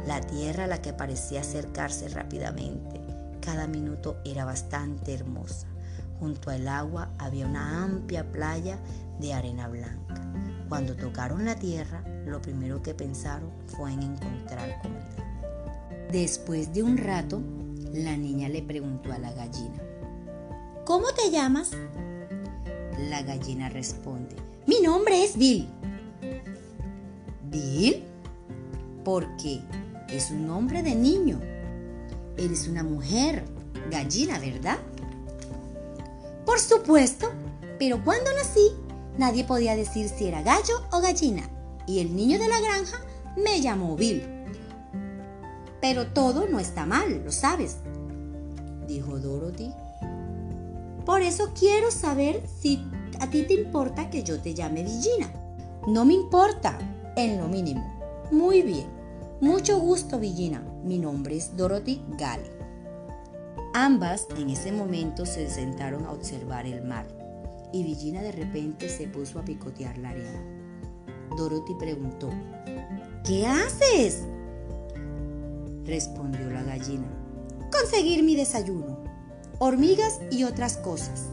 La 0.06 0.20
tierra 0.20 0.64
a 0.64 0.68
la 0.68 0.80
que 0.80 0.92
parecía 0.92 1.40
acercarse 1.40 2.08
rápidamente. 2.08 3.00
Cada 3.40 3.66
minuto 3.66 4.18
era 4.24 4.44
bastante 4.44 5.14
hermosa. 5.14 5.66
Junto 6.20 6.50
al 6.50 6.68
agua 6.68 7.10
había 7.18 7.46
una 7.46 7.84
amplia 7.84 8.30
playa 8.30 8.78
de 9.20 9.34
arena 9.34 9.68
blanca. 9.68 10.14
Cuando 10.68 10.96
tocaron 10.96 11.44
la 11.44 11.56
tierra, 11.56 12.02
lo 12.24 12.40
primero 12.40 12.82
que 12.82 12.94
pensaron 12.94 13.50
fue 13.66 13.92
en 13.92 14.02
encontrar 14.02 14.80
comida. 14.80 15.26
Después 16.10 16.72
de 16.72 16.82
un 16.82 16.98
rato, 16.98 17.40
la 17.92 18.16
niña 18.16 18.48
le 18.48 18.62
preguntó 18.62 19.12
a 19.12 19.18
la 19.18 19.32
gallina, 19.32 19.82
¿Cómo 20.84 21.06
te 21.08 21.30
llamas? 21.32 21.72
La 23.10 23.22
gallina 23.22 23.68
responde, 23.68 24.36
mi 24.66 24.80
nombre 24.80 25.22
es 25.24 25.36
Bill. 25.36 25.68
¿Bill? 27.50 28.04
¿Por 29.04 29.36
qué? 29.36 29.60
Es 30.08 30.30
un 30.30 30.46
nombre 30.46 30.82
de 30.82 30.94
niño. 30.94 31.40
Eres 32.36 32.68
una 32.68 32.82
mujer, 32.82 33.44
gallina, 33.90 34.38
¿verdad? 34.38 34.78
Por 36.44 36.58
supuesto, 36.58 37.30
pero 37.78 38.02
cuando 38.04 38.32
nací 38.34 38.72
nadie 39.18 39.44
podía 39.44 39.76
decir 39.76 40.08
si 40.08 40.26
era 40.26 40.42
gallo 40.42 40.74
o 40.92 41.00
gallina 41.00 41.48
y 41.86 42.00
el 42.00 42.14
niño 42.14 42.38
de 42.38 42.48
la 42.48 42.60
granja 42.60 42.98
me 43.36 43.60
llamó 43.60 43.96
Bill. 43.96 44.22
Pero 45.80 46.08
todo 46.08 46.48
no 46.48 46.58
está 46.58 46.86
mal, 46.86 47.22
lo 47.24 47.32
sabes, 47.32 47.76
dijo 48.88 49.18
Dorothy. 49.18 49.72
Por 51.04 51.22
eso 51.22 51.52
quiero 51.58 51.90
saber 51.90 52.42
si 52.60 52.84
a 53.20 53.30
ti 53.30 53.42
te 53.42 53.54
importa 53.54 54.10
que 54.10 54.22
yo 54.22 54.40
te 54.40 54.54
llame 54.54 54.82
Villina. 54.82 55.32
No 55.86 56.04
me 56.04 56.14
importa, 56.14 56.78
en 57.16 57.38
lo 57.38 57.48
mínimo. 57.48 57.84
Muy 58.30 58.62
bien. 58.62 58.86
Mucho 59.40 59.78
gusto, 59.78 60.18
Villina. 60.18 60.62
Mi 60.84 60.98
nombre 60.98 61.36
es 61.36 61.56
Dorothy 61.56 62.02
Gale. 62.18 62.50
Ambas 63.74 64.26
en 64.38 64.50
ese 64.50 64.72
momento 64.72 65.26
se 65.26 65.50
sentaron 65.50 66.06
a 66.06 66.12
observar 66.12 66.66
el 66.66 66.82
mar 66.82 67.06
y 67.72 67.82
Villina 67.82 68.22
de 68.22 68.32
repente 68.32 68.88
se 68.88 69.06
puso 69.06 69.38
a 69.38 69.44
picotear 69.44 69.98
la 69.98 70.10
arena. 70.10 70.42
Dorothy 71.36 71.74
preguntó, 71.78 72.30
¿qué 73.24 73.46
haces? 73.46 74.22
Respondió 75.84 76.50
la 76.50 76.62
gallina, 76.62 77.06
conseguir 77.70 78.22
mi 78.22 78.34
desayuno, 78.34 79.04
hormigas 79.58 80.20
y 80.30 80.44
otras 80.44 80.78
cosas. 80.78 81.28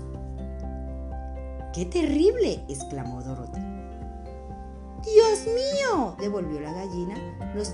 ¡Qué 1.73 1.85
terrible! 1.85 2.63
exclamó 2.69 3.23
Dorothy. 3.23 3.59
¡Dios 5.03 5.39
mío! 5.47 6.15
devolvió 6.19 6.59
la 6.59 6.71
gallina. 6.71 7.15
Los, 7.55 7.73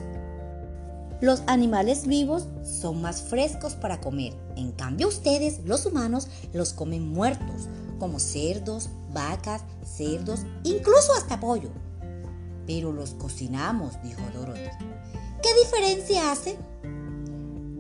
los 1.22 1.44
animales 1.48 2.08
vivos 2.08 2.48
son 2.64 3.02
más 3.02 3.22
frescos 3.22 3.76
para 3.76 4.00
comer. 4.00 4.34
En 4.56 4.72
cambio 4.72 5.10
ustedes, 5.10 5.60
los 5.66 5.86
humanos, 5.86 6.30
los 6.54 6.72
comen 6.72 7.10
muertos, 7.10 7.68
como 8.00 8.20
cerdos, 8.20 8.90
vacas, 9.12 9.64
cerdos, 9.84 10.46
incluso 10.64 11.14
hasta 11.14 11.40
pollo. 11.40 11.70
Pero 12.66 12.94
los 12.94 13.16
cocinamos, 13.16 14.02
dijo 14.02 14.22
Dorothy. 14.34 14.70
¿Qué 15.42 15.50
diferencia 15.64 16.32
hace? 16.32 16.58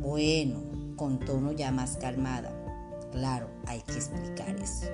Bueno, 0.02 0.62
con 0.98 1.20
tono 1.20 1.54
ya 1.54 1.72
más 1.72 1.96
calmada. 1.98 2.52
Claro, 3.14 3.48
hay 3.66 3.82
que 3.82 3.94
explicar 3.94 4.56
eso. 4.58 4.88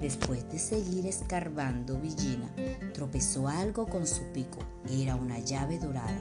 Después 0.00 0.48
de 0.52 0.60
seguir 0.60 1.06
escarbando, 1.06 1.98
Villina 1.98 2.48
tropezó 2.94 3.48
algo 3.48 3.86
con 3.86 4.06
su 4.06 4.22
pico. 4.32 4.60
Era 4.88 5.16
una 5.16 5.40
llave 5.40 5.78
dorada. 5.80 6.20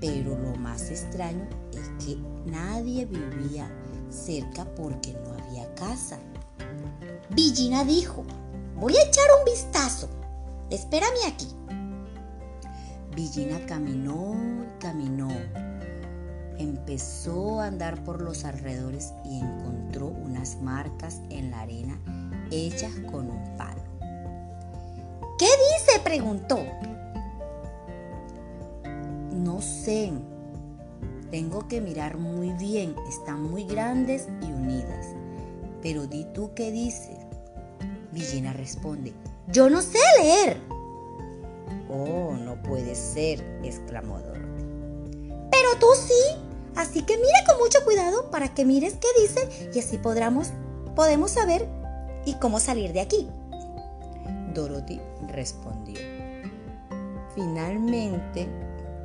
Pero 0.00 0.38
lo 0.38 0.54
más 0.54 0.88
extraño 0.88 1.48
es 1.72 2.04
que 2.04 2.16
nadie 2.46 3.06
vivía 3.06 3.68
cerca 4.08 4.64
porque 4.76 5.14
no 5.14 5.32
había 5.32 5.74
casa. 5.74 6.20
Villina 7.30 7.84
dijo, 7.84 8.24
voy 8.76 8.96
a 8.96 9.02
echar 9.02 9.24
un 9.38 9.44
vistazo. 9.46 10.08
Espérame 10.70 11.26
aquí. 11.26 11.48
Villina 13.16 13.66
caminó 13.66 14.36
y 14.62 14.80
caminó. 14.80 15.28
Empezó 16.58 17.60
a 17.60 17.66
andar 17.66 18.04
por 18.04 18.22
los 18.22 18.44
alrededores 18.44 19.12
y 19.24 19.40
encontró 19.40 20.06
unas 20.06 20.62
marcas 20.62 21.20
en 21.30 21.50
la 21.50 21.62
arena 21.62 21.98
hechas 22.52 22.92
con 23.10 23.30
un 23.30 23.56
palo. 23.56 23.82
¿Qué 25.38 25.46
dice? 25.46 26.00
preguntó. 26.04 26.60
No 29.32 29.60
sé. 29.60 30.12
Tengo 31.30 31.66
que 31.66 31.80
mirar 31.80 32.18
muy 32.18 32.50
bien. 32.52 32.94
Están 33.08 33.42
muy 33.42 33.64
grandes 33.64 34.28
y 34.42 34.52
unidas. 34.52 35.06
Pero 35.82 36.06
di 36.06 36.24
tú 36.32 36.52
qué 36.54 36.70
dice. 36.70 37.18
Villina 38.12 38.52
responde, 38.52 39.14
yo 39.48 39.70
no 39.70 39.80
sé 39.80 39.98
leer. 40.20 40.58
Oh, 41.88 42.34
no 42.34 42.62
puede 42.62 42.94
ser, 42.94 43.42
exclamó 43.64 44.18
Dorothy. 44.18 45.32
Pero 45.50 45.68
tú 45.80 45.86
sí. 45.96 46.38
Así 46.76 47.02
que 47.02 47.16
mira 47.16 47.44
con 47.46 47.58
mucho 47.58 47.84
cuidado 47.84 48.30
para 48.30 48.54
que 48.54 48.64
mires 48.64 48.94
qué 48.94 49.08
dice 49.20 49.70
y 49.74 49.78
así 49.78 49.98
podremos, 49.98 50.48
podemos 50.94 51.32
saber 51.32 51.68
y 52.24 52.34
cómo 52.34 52.60
salir 52.60 52.92
de 52.92 53.00
aquí. 53.00 53.28
Dorothy 54.54 55.00
respondió. 55.28 55.98
Finalmente 57.34 58.48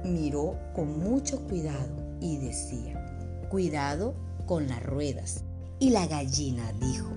miró 0.03 0.57
con 0.75 0.99
mucho 0.99 1.41
cuidado 1.47 2.17
y 2.19 2.37
decía, 2.37 3.47
cuidado 3.49 4.15
con 4.45 4.67
las 4.67 4.83
ruedas. 4.83 5.43
Y 5.79 5.91
la 5.91 6.07
gallina 6.07 6.71
dijo, 6.79 7.07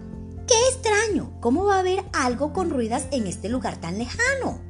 ¡qué 0.46 0.54
extraño! 0.72 1.32
¿Cómo 1.40 1.64
va 1.64 1.76
a 1.76 1.80
haber 1.80 2.04
algo 2.12 2.52
con 2.52 2.70
ruedas 2.70 3.06
en 3.10 3.26
este 3.26 3.48
lugar 3.48 3.80
tan 3.80 3.98
lejano? 3.98 4.60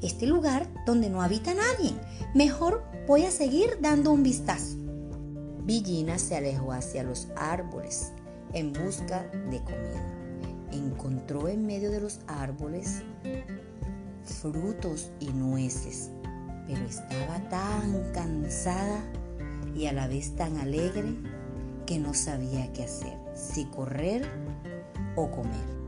Este 0.00 0.26
lugar 0.26 0.68
donde 0.86 1.10
no 1.10 1.22
habita 1.22 1.52
nadie. 1.54 1.92
Mejor 2.34 2.84
voy 3.06 3.24
a 3.24 3.30
seguir 3.30 3.78
dando 3.80 4.12
un 4.12 4.22
vistazo. 4.22 4.76
Villina 5.64 6.18
se 6.18 6.36
alejó 6.36 6.72
hacia 6.72 7.02
los 7.02 7.28
árboles 7.36 8.12
en 8.52 8.72
busca 8.72 9.22
de 9.50 9.62
comida. 9.62 10.21
Encontró 10.72 11.48
en 11.48 11.66
medio 11.66 11.90
de 11.90 12.00
los 12.00 12.20
árboles 12.26 13.02
frutos 14.24 15.10
y 15.20 15.26
nueces, 15.28 16.10
pero 16.66 16.84
estaba 16.84 17.38
tan 17.48 18.12
cansada 18.12 19.02
y 19.74 19.86
a 19.86 19.92
la 19.92 20.06
vez 20.06 20.34
tan 20.36 20.56
alegre 20.58 21.14
que 21.86 21.98
no 21.98 22.14
sabía 22.14 22.72
qué 22.72 22.84
hacer, 22.84 23.16
si 23.34 23.64
correr 23.66 24.26
o 25.16 25.30
comer. 25.30 25.82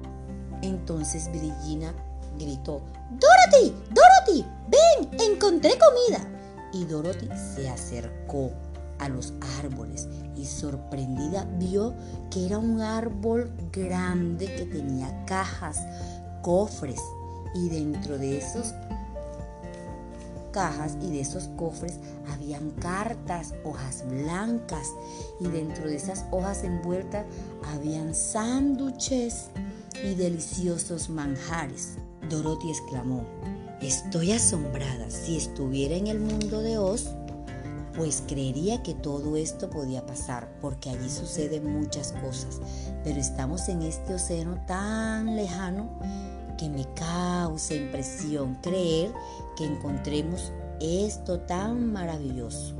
Entonces 0.63 1.31
Virginia 1.31 1.95
gritó, 2.39 2.83
Dorothy, 3.11 3.75
Dorothy, 3.91 4.47
ven, 4.69 5.21
encontré 5.21 5.73
comida. 5.79 6.31
Y 6.73 6.85
Dorothy 6.87 7.29
se 7.55 7.69
acercó 7.69 8.51
a 8.99 9.09
los 9.09 9.33
árboles 9.59 10.09
y 10.37 10.47
sorprendida 10.47 11.45
vio 11.59 11.95
que 12.31 12.47
era 12.47 12.59
un 12.59 12.81
árbol 12.81 13.53
grande 13.73 14.47
que 14.47 14.67
tenía 14.67 15.25
cajas, 15.25 15.81
cofres 16.43 17.01
y 17.55 17.69
dentro 17.69 18.19
de 18.19 18.39
esos 18.39 18.75
cajas 20.55 20.97
y 21.03 21.11
de 21.11 21.21
esos 21.21 21.49
cofres 21.57 21.99
habían 22.33 22.71
cartas, 22.73 23.55
hojas 23.65 24.05
blancas 24.09 24.93
y 25.41 25.49
dentro 25.49 25.89
de 25.89 25.97
esas 25.97 26.25
hojas 26.31 26.63
envueltas 26.63 27.27
habían 27.75 28.15
sándwiches 28.15 29.51
y 30.05 30.15
deliciosos 30.15 31.11
manjares. 31.11 31.97
Dorothy 32.31 32.71
exclamó, 32.71 33.25
estoy 33.83 34.33
asombrada, 34.33 35.11
si 35.11 35.37
estuviera 35.37 35.97
en 35.97 36.07
el 36.07 36.21
mundo 36.21 36.63
de 36.63 36.79
Oz, 36.79 37.11
pues 37.97 38.23
creería 38.27 38.83
que 38.83 38.95
todo 38.95 39.37
esto 39.37 39.71
podía 39.71 40.05
pasar, 40.05 40.49
porque 40.61 40.91
allí 40.91 41.09
suceden 41.09 41.79
muchas 41.79 42.13
cosas, 42.13 42.61
pero 43.05 43.21
estamos 43.21 43.69
en 43.69 43.83
este 43.83 44.15
océano 44.15 44.63
tan 44.67 45.37
lejano 45.37 45.99
que 46.59 46.69
me 46.69 46.87
causa 46.95 47.75
impresión 47.75 48.57
creer 48.57 49.13
que 49.57 49.65
encontremos 49.65 50.53
esto 50.81 51.41
tan 51.41 51.93
maravilloso. 51.93 52.75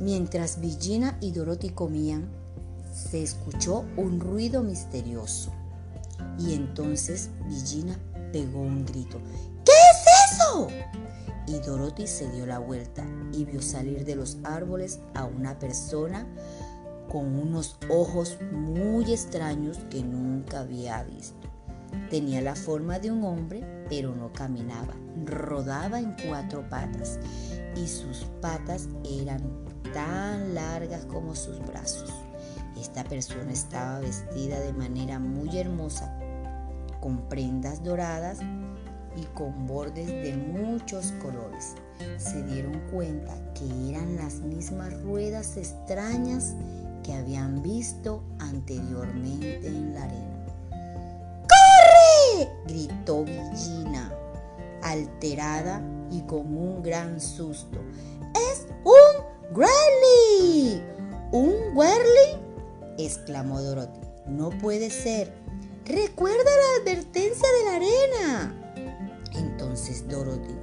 Mientras 0.00 0.60
Virginia 0.60 1.16
y 1.20 1.32
Dorothy 1.32 1.70
comían, 1.70 2.28
se 2.92 3.22
escuchó 3.22 3.84
un 3.96 4.20
ruido 4.20 4.62
misterioso. 4.62 5.50
Y 6.38 6.54
entonces 6.54 7.30
Virginia 7.48 7.98
pegó 8.32 8.60
un 8.60 8.84
grito. 8.84 9.18
¿Qué 9.64 9.72
es 9.72 10.38
eso? 10.38 10.68
Y 11.46 11.58
Dorothy 11.60 12.06
se 12.06 12.30
dio 12.30 12.46
la 12.46 12.58
vuelta 12.58 13.04
y 13.32 13.44
vio 13.44 13.62
salir 13.62 14.04
de 14.04 14.16
los 14.16 14.38
árboles 14.42 15.00
a 15.14 15.24
una 15.24 15.58
persona 15.58 16.26
con 17.08 17.38
unos 17.38 17.78
ojos 17.88 18.38
muy 18.52 19.12
extraños 19.12 19.78
que 19.90 20.02
nunca 20.02 20.60
había 20.60 21.02
visto. 21.04 21.48
Tenía 22.10 22.40
la 22.40 22.56
forma 22.56 22.98
de 22.98 23.10
un 23.10 23.24
hombre, 23.24 23.64
pero 23.88 24.14
no 24.14 24.32
caminaba. 24.32 24.94
Rodaba 25.24 26.00
en 26.00 26.14
cuatro 26.26 26.68
patas 26.68 27.18
y 27.76 27.86
sus 27.86 28.26
patas 28.40 28.88
eran 29.04 29.40
tan 29.92 30.54
largas 30.54 31.04
como 31.06 31.34
sus 31.34 31.58
brazos. 31.60 32.12
Esta 32.78 33.04
persona 33.04 33.52
estaba 33.52 34.00
vestida 34.00 34.60
de 34.60 34.72
manera 34.72 35.18
muy 35.18 35.56
hermosa, 35.56 36.18
con 37.00 37.28
prendas 37.28 37.82
doradas 37.82 38.40
y 39.16 39.24
con 39.34 39.66
bordes 39.66 40.06
de 40.06 40.36
muchos 40.36 41.12
colores. 41.22 41.74
Se 42.18 42.42
dieron 42.44 42.78
cuenta 42.92 43.34
que 43.54 43.90
eran 43.90 44.16
las 44.16 44.34
mismas 44.40 44.92
ruedas 45.02 45.56
extrañas 45.56 46.54
que 47.02 47.14
habían 47.14 47.62
visto 47.62 48.22
anteriormente 48.38 49.66
en 49.66 49.94
la 49.94 50.02
arena 50.04 50.36
gritó 52.66 53.24
Villina, 53.24 54.12
alterada 54.82 55.82
y 56.10 56.20
con 56.22 56.56
un 56.56 56.82
gran 56.82 57.20
susto. 57.20 57.78
¡Es 58.34 58.66
un 58.84 59.56
Whirly! 59.56 60.82
¿Un 61.32 61.76
Whirly? 61.76 62.40
exclamó 62.98 63.60
Dorothy. 63.62 64.00
No 64.26 64.50
puede 64.50 64.90
ser. 64.90 65.32
Recuerda 65.84 66.44
la 66.44 66.82
advertencia 66.82 67.48
de 67.58 67.64
la 67.64 67.76
arena. 67.76 68.65
Entonces 69.86 70.08
Dorothy 70.08 70.56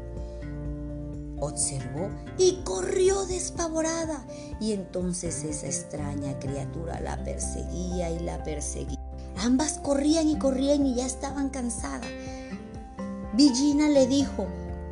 observó 1.40 2.10
y 2.38 2.62
corrió 2.66 3.26
despavorada. 3.26 4.26
Y 4.60 4.74
entonces 4.74 5.46
esa 5.46 5.68
extraña 5.68 6.38
criatura 6.40 7.00
la 7.00 7.24
perseguía 7.24 8.12
y 8.12 8.20
la 8.20 8.44
perseguía. 8.44 9.00
Ambas 9.38 9.80
corrían 9.82 10.28
y 10.28 10.38
corrían 10.38 10.86
y 10.86 10.96
ya 10.96 11.06
estaban 11.06 11.50
cansadas. 11.50 12.10
Villina 13.34 13.88
le 13.88 14.08
dijo, 14.08 14.46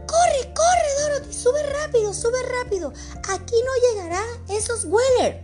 corre, 0.08 0.54
corre, 0.54 1.10
Dorothy, 1.10 1.34
sube 1.34 1.63
rápido, 1.63 2.13
sube 2.13 2.41
rápido. 2.63 2.94
Aquí 3.30 3.56
no 3.65 3.94
llegará 3.94 4.24
esos 4.48 4.86
Weller. 4.86 5.44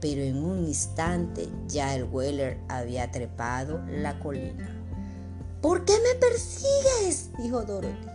Pero 0.00 0.22
en 0.22 0.44
un 0.44 0.66
instante 0.66 1.48
ya 1.68 1.94
el 1.94 2.02
Weller 2.02 2.58
había 2.68 3.12
trepado 3.12 3.80
la 3.86 4.18
colina. 4.18 4.73
¿Por 5.64 5.84
qué 5.86 5.94
me 5.94 6.14
persigues? 6.20 7.30
dijo 7.38 7.62
Dorothy. 7.62 8.06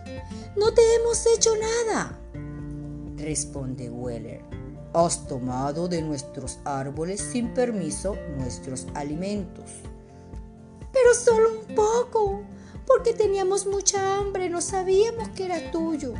No 0.56 0.72
te 0.72 0.82
hemos 0.94 1.26
hecho 1.26 1.50
nada. 1.56 2.16
Responde 3.16 3.90
Weller. 3.90 4.44
Has 4.94 5.26
tomado 5.26 5.88
de 5.88 6.00
nuestros 6.00 6.60
árboles 6.64 7.20
sin 7.20 7.52
permiso 7.52 8.14
nuestros 8.38 8.86
alimentos 8.94 9.82
pero 10.92 11.14
solo 11.14 11.60
un 11.60 11.74
poco, 11.74 12.42
porque 12.86 13.12
teníamos 13.12 13.66
mucha 13.66 14.18
hambre, 14.18 14.50
no 14.50 14.60
sabíamos 14.60 15.28
que 15.30 15.44
era 15.44 15.70
tuyo. 15.70 16.14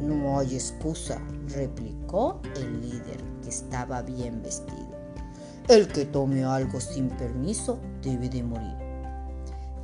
No 0.00 0.38
hay 0.38 0.54
excusa, 0.54 1.20
replicó 1.48 2.40
el 2.56 2.80
líder, 2.80 3.22
que 3.42 3.48
estaba 3.48 4.02
bien 4.02 4.42
vestido. 4.42 4.92
El 5.68 5.88
que 5.88 6.04
tome 6.04 6.44
algo 6.44 6.80
sin 6.80 7.08
permiso 7.10 7.78
debe 8.02 8.28
de 8.28 8.42
morir. 8.42 8.81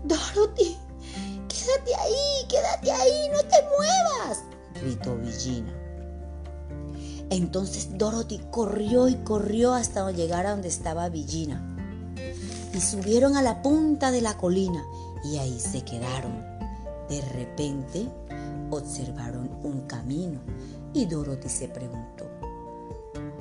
Dorothy, 0.09 0.79
quédate 1.49 1.95
ahí, 1.95 2.49
quédate 2.49 2.91
ahí, 2.91 3.29
no 3.31 3.41
te 3.41 3.57
muevas, 3.77 4.43
gritó 4.81 5.15
Villina. 5.19 5.71
Entonces 7.29 7.99
Dorothy 7.99 8.41
corrió 8.51 9.09
y 9.09 9.17
corrió 9.17 9.75
hasta 9.75 10.11
llegar 10.13 10.47
a 10.47 10.53
donde 10.53 10.69
estaba 10.69 11.11
Villina 11.11 11.63
y 12.73 12.81
subieron 12.81 13.37
a 13.37 13.43
la 13.43 13.61
punta 13.61 14.11
de 14.11 14.23
la 14.23 14.39
colina 14.39 14.83
y 15.25 15.37
ahí 15.37 15.61
se 15.61 15.83
quedaron. 15.83 16.43
De 17.11 17.21
repente 17.35 18.09
observaron 18.71 19.51
un 19.63 19.83
camino 19.83 20.41
y 20.95 21.05
Dorothy 21.05 21.51
se 21.51 21.69
preguntó, 21.69 22.25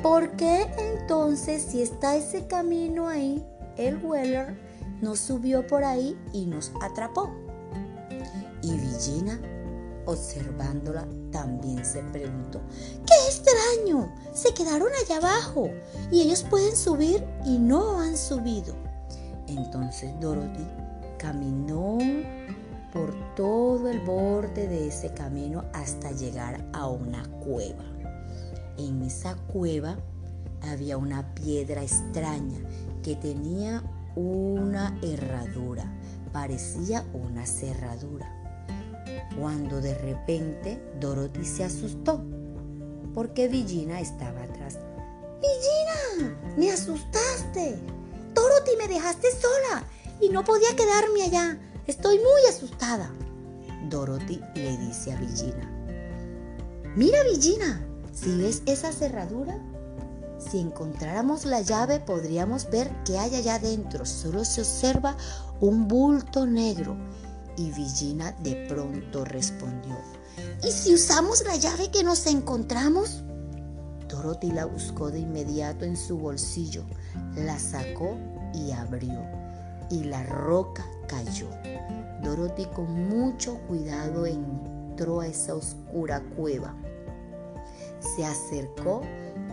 ¿por 0.04 0.32
qué 0.36 0.70
entonces 0.78 1.64
si 1.64 1.82
está 1.82 2.18
ese 2.18 2.46
camino 2.48 3.08
ahí, 3.08 3.46
el 3.78 4.04
Weller 4.04 4.67
no 5.02 5.16
subió 5.16 5.66
por 5.68 5.84
ahí 5.84 6.18
y 6.34 6.46
nos 6.46 6.72
atrapó? 6.82 7.32
Y 8.62 8.72
Villina, 8.72 9.40
observándola, 10.06 11.08
también 11.32 11.86
se 11.86 12.02
preguntó, 12.04 12.62
¡qué 13.06 13.14
extraño! 13.28 14.12
Se 14.34 14.54
quedaron 14.54 14.90
allá 15.02 15.18
abajo 15.18 15.70
y 16.12 16.22
ellos 16.22 16.44
pueden 16.44 16.76
subir 16.76 17.24
y 17.46 17.58
no 17.58 18.00
han 18.00 18.18
subido. 18.18 18.76
Entonces 19.48 20.12
Dorothy 20.20 20.68
caminó 21.18 21.98
por 22.94 23.14
todo 23.36 23.90
el 23.90 24.00
borde 24.00 24.68
de 24.68 24.88
ese 24.88 25.14
camino 25.14 25.66
hasta 25.74 26.12
llegar 26.12 26.66
a 26.74 26.88
una 26.88 27.24
cueva. 27.44 27.86
En 28.78 29.04
esa 29.04 29.36
cueva 29.36 29.98
había 30.62 30.98
una 30.98 31.34
piedra 31.34 31.84
extraña 31.84 32.60
que 33.04 33.16
tenía 33.16 33.84
una 34.18 34.98
herradura, 35.04 35.86
parecía 36.34 37.06
una 37.14 37.46
cerradura. 37.46 38.34
Cuando 39.40 39.80
de 39.80 39.94
repente 39.94 40.82
Dorothy 41.00 41.46
se 41.46 41.64
asustó 41.64 42.24
porque 43.14 43.48
Villina 43.48 44.00
estaba 44.00 44.44
atrás. 44.44 44.80
Villina, 45.40 46.36
me 46.58 46.72
asustaste. 46.72 47.78
Dorothy, 48.34 48.72
me 48.80 48.88
dejaste 48.88 49.28
sola 49.32 49.84
y 50.20 50.30
no 50.30 50.44
podía 50.44 50.76
quedarme 50.76 51.24
allá. 51.24 51.60
Estoy 51.86 52.18
muy 52.18 52.50
asustada. 52.50 53.12
Dorothy 53.90 54.42
le 54.56 54.78
dice 54.78 55.14
a 55.14 55.18
Villina. 55.18 55.72
Mira, 56.96 57.22
Villina, 57.24 57.86
si 58.12 58.36
ves 58.36 58.64
esa 58.66 58.92
cerradura, 58.92 59.60
Si 60.50 60.60
encontráramos 60.60 61.46
la 61.46 61.62
llave 61.62 62.00
podríamos 62.00 62.70
ver 62.70 62.90
qué 63.04 63.18
hay 63.18 63.36
allá 63.36 63.56
adentro. 63.56 64.06
Solo 64.06 64.46
se 64.46 64.62
observa 64.62 65.18
un 65.60 65.88
bulto 65.88 66.46
negro. 66.46 66.96
Y 67.58 67.72
Villina 67.72 68.34
de 68.44 68.68
pronto 68.70 69.26
respondió, 69.26 69.98
¿y 70.64 70.72
si 70.72 70.94
usamos 70.94 71.44
la 71.44 71.56
llave 71.56 71.90
que 71.90 72.04
nos 72.04 72.28
encontramos? 72.28 73.24
Dorothy 74.08 74.52
la 74.52 74.66
buscó 74.66 75.10
de 75.10 75.20
inmediato 75.20 75.84
en 75.84 75.98
su 75.98 76.18
bolsillo, 76.18 76.84
la 77.36 77.58
sacó 77.58 78.16
y 78.54 78.72
abrió. 78.72 79.20
Y 79.90 80.04
la 80.04 80.24
roca 80.24 80.86
cayó. 81.08 81.50
Dorothy 82.22 82.66
con 82.68 83.10
mucho 83.10 83.58
cuidado 83.68 84.26
entró 84.26 85.22
a 85.22 85.28
esa 85.28 85.56
oscura 85.56 86.22
cueva. 86.36 86.76
Se 88.16 88.26
acercó 88.26 89.02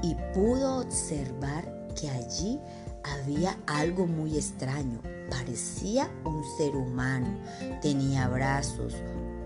y 0.02 0.14
pudo 0.34 0.80
observar 0.80 1.88
que 1.94 2.10
allí 2.10 2.60
había 3.04 3.58
algo 3.66 4.06
muy 4.06 4.36
extraño. 4.36 5.00
Parecía 5.30 6.10
un 6.24 6.42
ser 6.56 6.74
humano. 6.76 7.38
Tenía 7.80 8.28
brazos, 8.28 8.94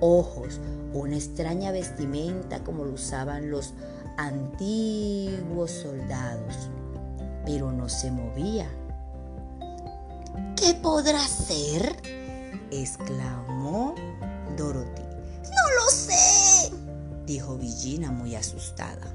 ojos, 0.00 0.60
una 0.92 1.16
extraña 1.16 1.72
vestimenta 1.72 2.62
como 2.64 2.84
lo 2.84 2.92
usaban 2.92 3.50
los 3.50 3.74
antiguos 4.16 5.70
soldados, 5.70 6.70
pero 7.44 7.72
no 7.72 7.88
se 7.88 8.10
movía. 8.10 8.68
¿Qué 10.56 10.74
podrá 10.74 11.20
ser? 11.20 11.96
exclamó 12.70 13.94
Dorothy. 14.56 15.02
No 15.42 15.82
lo 15.82 15.90
sé, 15.90 16.70
dijo 17.26 17.56
Villina 17.56 18.10
muy 18.10 18.34
asustada. 18.34 19.14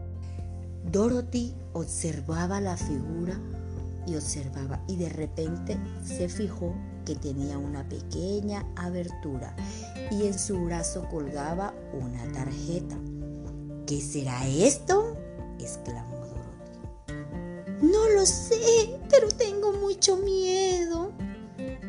Dorothy 0.91 1.56
observaba 1.74 2.62
la 2.62 2.78
figura 2.78 3.39
y 4.06 4.15
observaba 4.15 4.84
y 4.88 4.98
de 4.98 5.10
repente 5.10 5.78
se 6.04 6.28
fijó 6.30 6.76
que 7.06 7.15
tenía 7.15 7.58
una 7.58 7.88
pequeña 7.88 8.65
abertura 8.76 9.56
y 10.12 10.26
en 10.28 10.38
su 10.38 10.63
brazo 10.65 11.08
colgaba 11.10 11.74
una 11.93 12.24
tarjeta. 12.32 12.98
¿Qué 13.86 14.02
será 14.02 14.48
esto? 14.48 15.17
exclamó 15.60 16.17
Dorothy. 16.17 17.86
No 17.86 18.10
lo 18.10 18.26
sé, 18.26 19.00
pero 19.10 19.28
tengo 19.30 19.74
mucho 19.74 20.17
miedo, 20.17 21.12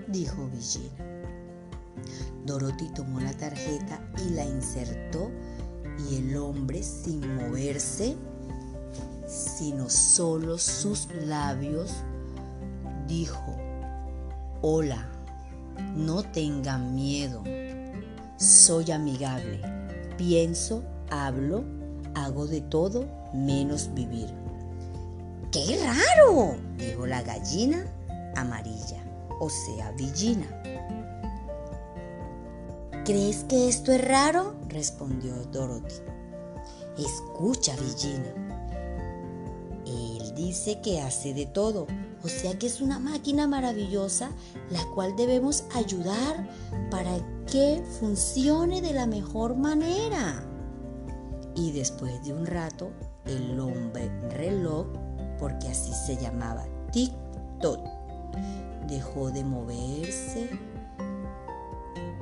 dijo 0.09 0.49
Villina. 0.49 1.05
Dorothy 2.45 2.89
tomó 2.95 3.21
la 3.21 3.33
tarjeta 3.33 4.01
y 4.27 4.31
la 4.31 4.45
insertó 4.45 5.31
y 6.11 6.17
el 6.17 6.37
hombre 6.37 6.83
sin 6.83 7.21
moverse, 7.37 8.17
sino 9.35 9.91
solo 9.91 10.59
sus 10.59 11.09
labios, 11.27 11.91
dijo, 13.09 13.57
hola, 14.63 15.09
no 15.97 16.23
tengan 16.23 16.95
miedo, 16.95 17.43
soy 18.37 18.93
amigable, 18.93 19.61
pienso, 20.17 20.85
hablo, 21.11 21.65
hago 22.15 22.47
de 22.47 22.61
todo 22.61 23.07
menos 23.33 23.93
vivir. 23.93 24.33
¡Qué 25.51 25.81
raro! 25.85 26.57
dijo 26.79 27.07
la 27.07 27.23
gallina 27.23 27.85
amarilla, 28.37 29.03
o 29.41 29.51
sea, 29.51 29.91
Villina. 29.93 30.47
¿Crees 33.05 33.45
que 33.45 33.69
esto 33.69 33.93
es 33.93 34.07
raro? 34.07 34.55
respondió 34.69 35.35
Dorothy. 35.53 35.95
Escucha, 36.97 37.75
Villina. 37.77 38.44
Dice 40.45 40.79
que 40.83 41.01
hace 41.01 41.33
de 41.33 41.47
todo, 41.47 41.87
o 42.23 42.29
sea 42.29 42.59
que 42.59 42.67
es 42.67 42.83
una 42.83 42.99
máquina 42.99 43.49
maravillosa 43.49 44.31
la 44.69 44.85
cual 44.95 45.17
debemos 45.17 45.65
ayudar 45.75 46.47
para 46.91 47.17
que 47.51 47.83
funcione 47.99 48.83
de 48.83 48.93
la 48.93 49.07
mejor 49.07 49.57
manera. 49.57 50.45
Y 51.57 51.73
después 51.73 52.23
de 52.25 52.35
un 52.35 52.45
rato, 52.45 52.93
el 53.25 53.59
hombre 53.59 54.11
reloj, 54.33 54.87
porque 55.39 55.69
así 55.69 55.95
se 55.95 56.19
llamaba 56.19 56.67
Tic-Toc, 56.93 57.81
dejó 58.87 59.31
de 59.31 59.45
moverse 59.45 60.51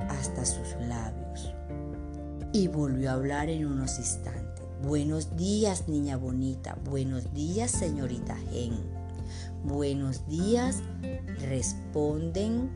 hasta 0.07 0.45
sus 0.45 0.77
labios 0.87 1.53
y 2.53 2.69
volvió 2.69 3.09
a 3.09 3.13
hablar 3.15 3.49
en 3.49 3.65
unos 3.65 3.99
instantes. 3.99 4.42
Buenos 4.83 5.37
días, 5.37 5.87
niña 5.87 6.17
bonita. 6.17 6.75
Buenos 6.83 7.33
días, 7.33 7.71
señorita 7.71 8.35
Gen. 8.51 8.73
Buenos 9.63 10.27
días, 10.27 10.83
responden 11.39 12.69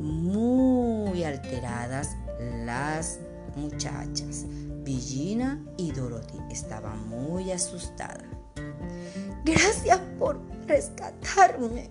muy 0.00 1.22
alteradas 1.22 2.16
las 2.66 3.20
muchachas. 3.54 4.46
Villina 4.82 5.64
y 5.76 5.92
Dorothy 5.92 6.38
estaban 6.50 7.08
muy 7.08 7.52
asustadas. 7.52 8.24
Gracias 9.44 10.00
por 10.18 10.40
rescatarme. 10.66 11.88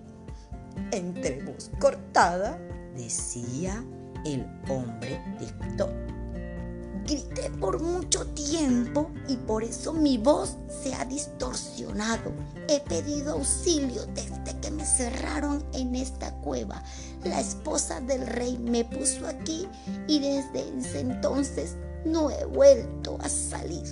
Entre 0.91 1.41
voz 1.43 1.71
cortada, 1.79 2.59
decía 2.97 3.81
el 4.25 4.45
hombre 4.67 5.21
TikTok. 5.39 6.16
Grité 7.07 7.49
por 7.61 7.81
mucho 7.81 8.25
tiempo 8.33 9.09
y 9.29 9.37
por 9.37 9.63
eso 9.63 9.93
mi 9.93 10.17
voz 10.17 10.57
se 10.83 10.93
ha 10.93 11.05
distorsionado. 11.05 12.33
He 12.67 12.81
pedido 12.81 13.31
auxilio 13.31 14.05
desde 14.07 14.59
que 14.59 14.71
me 14.71 14.85
cerraron 14.85 15.63
en 15.71 15.95
esta 15.95 16.33
cueva. 16.41 16.83
La 17.23 17.39
esposa 17.39 18.01
del 18.01 18.27
rey 18.27 18.57
me 18.57 18.83
puso 18.83 19.25
aquí 19.25 19.69
y 20.05 20.19
desde 20.19 20.67
ese 20.77 20.99
entonces 20.99 21.77
no 22.03 22.29
he 22.29 22.43
vuelto 22.43 23.17
a 23.21 23.29
salir. 23.29 23.85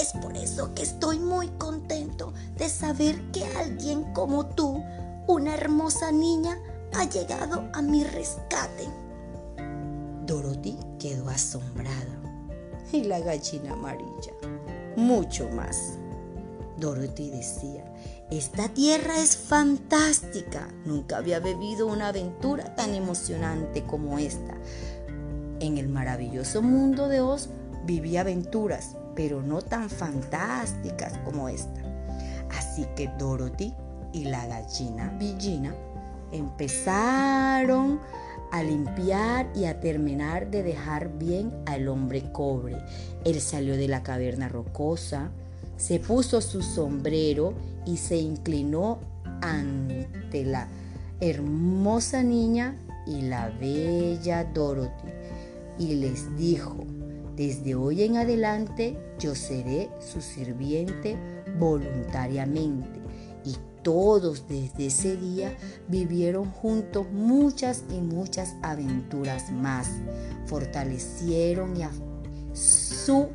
Es 0.00 0.12
por 0.20 0.36
eso 0.36 0.74
que 0.74 0.82
estoy 0.82 1.20
muy 1.20 1.46
contento 1.58 2.34
de 2.56 2.68
saber 2.68 3.30
que 3.30 3.44
alguien 3.56 4.02
como 4.14 4.46
tú, 4.46 4.82
una 5.28 5.54
hermosa 5.54 6.10
niña, 6.10 6.58
ha 6.92 7.04
llegado 7.04 7.68
a 7.72 7.82
mi 7.82 8.02
rescate. 8.02 8.88
Dorothy 10.26 10.76
quedó 10.98 11.28
asombrada 11.28 12.15
y 12.92 13.04
la 13.04 13.20
gallina 13.20 13.72
amarilla 13.72 14.32
mucho 14.96 15.48
más. 15.50 15.98
Dorothy 16.78 17.30
decía, 17.30 17.84
esta 18.30 18.68
tierra 18.68 19.18
es 19.18 19.36
fantástica. 19.36 20.68
Nunca 20.84 21.18
había 21.18 21.38
bebido 21.38 21.86
una 21.86 22.08
aventura 22.08 22.74
tan 22.74 22.94
emocionante 22.94 23.84
como 23.84 24.18
esta. 24.18 24.54
En 25.60 25.78
el 25.78 25.88
maravilloso 25.88 26.62
mundo 26.62 27.08
de 27.08 27.20
Oz 27.20 27.48
vivía 27.84 28.22
aventuras, 28.22 28.96
pero 29.14 29.42
no 29.42 29.62
tan 29.62 29.88
fantásticas 29.88 31.16
como 31.24 31.48
esta. 31.48 31.80
Así 32.50 32.86
que 32.96 33.08
Dorothy 33.18 33.74
y 34.12 34.24
la 34.24 34.46
gallina 34.46 35.14
Villina 35.18 35.74
empezaron 36.32 38.00
a 38.56 38.62
limpiar 38.62 39.50
y 39.54 39.66
a 39.66 39.80
terminar 39.80 40.50
de 40.50 40.62
dejar 40.62 41.18
bien 41.18 41.52
al 41.66 41.88
hombre 41.88 42.32
cobre. 42.32 42.78
Él 43.24 43.40
salió 43.40 43.76
de 43.76 43.86
la 43.86 44.02
caverna 44.02 44.48
rocosa, 44.48 45.30
se 45.76 46.00
puso 46.00 46.40
su 46.40 46.62
sombrero 46.62 47.52
y 47.84 47.98
se 47.98 48.16
inclinó 48.16 48.98
ante 49.42 50.44
la 50.44 50.68
hermosa 51.20 52.22
niña 52.22 52.76
y 53.06 53.22
la 53.22 53.50
bella 53.50 54.44
Dorothy 54.44 55.12
y 55.78 55.96
les 55.96 56.34
dijo, 56.38 56.76
desde 57.36 57.74
hoy 57.74 58.04
en 58.04 58.16
adelante 58.16 58.96
yo 59.18 59.34
seré 59.34 59.90
su 60.00 60.22
sirviente 60.22 61.18
voluntariamente 61.58 62.95
todos 63.86 64.48
desde 64.48 64.86
ese 64.86 65.16
día 65.16 65.56
vivieron 65.86 66.50
juntos 66.50 67.06
muchas 67.12 67.84
y 67.88 68.00
muchas 68.00 68.56
aventuras 68.60 69.52
más. 69.52 69.88
Fortalecieron 70.46 71.74
su 72.52 73.28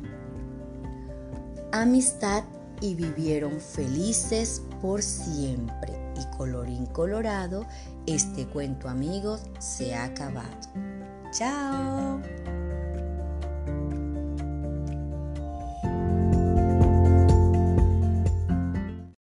amistad 1.72 2.44
y 2.82 2.94
vivieron 2.94 3.58
felices 3.60 4.60
por 4.82 5.02
siempre. 5.02 5.94
Y 6.20 6.36
colorín 6.36 6.84
colorado, 6.84 7.64
este 8.04 8.46
cuento 8.46 8.90
amigos 8.90 9.40
se 9.58 9.94
ha 9.94 10.04
acabado. 10.04 10.60
Chao. 11.32 12.20